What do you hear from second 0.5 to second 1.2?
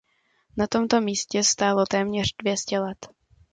Na tomto